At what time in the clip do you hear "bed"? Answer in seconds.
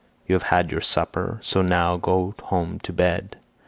2.91-3.37